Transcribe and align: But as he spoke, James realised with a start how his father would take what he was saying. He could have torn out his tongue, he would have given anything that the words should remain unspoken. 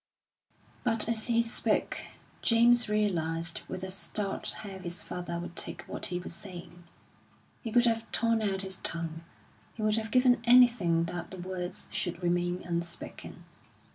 But 0.83 1.07
as 1.07 1.27
he 1.27 1.43
spoke, 1.43 1.99
James 2.41 2.89
realised 2.89 3.61
with 3.67 3.83
a 3.83 3.91
start 3.91 4.51
how 4.61 4.79
his 4.79 5.03
father 5.03 5.37
would 5.39 5.55
take 5.55 5.83
what 5.83 6.07
he 6.07 6.17
was 6.17 6.33
saying. 6.33 6.85
He 7.61 7.71
could 7.71 7.85
have 7.85 8.11
torn 8.11 8.41
out 8.41 8.63
his 8.63 8.79
tongue, 8.79 9.21
he 9.75 9.83
would 9.83 9.97
have 9.97 10.09
given 10.09 10.41
anything 10.43 11.03
that 11.03 11.29
the 11.29 11.37
words 11.37 11.87
should 11.91 12.23
remain 12.23 12.63
unspoken. 12.65 13.43